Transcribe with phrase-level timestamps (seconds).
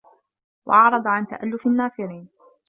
[0.65, 2.29] وَأَعْرَضَ عَنْ تَأَلُّفِ النَّافِرِينَ